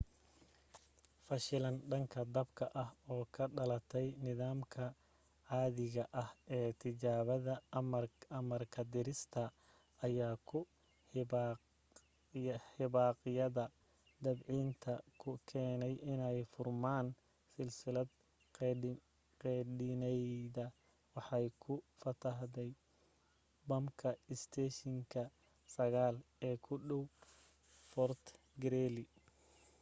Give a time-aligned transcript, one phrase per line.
[1.27, 4.83] fashilan dhanka dabka ah oo ka dhalatay nidaamka
[5.49, 7.53] caadiga ah ee tijaabada
[8.39, 9.43] amarka-ridista
[10.05, 10.59] ayaa ku
[12.77, 13.63] hibaaqyada
[14.23, 17.07] debcinta ku keenay inay furmaan
[17.79, 19.01] saliidii
[19.41, 20.65] qeedhinaydna
[21.15, 22.71] waxay ku fatahday
[23.69, 25.21] bamka isteeshinka
[25.75, 27.03] 9 ee u dhow
[27.91, 28.23] fort
[28.63, 29.05] greely